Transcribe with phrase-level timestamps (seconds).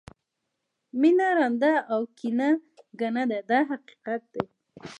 [0.99, 2.49] مینه ړانده او کینه
[2.99, 4.45] کڼه ده دا حقیقت دی.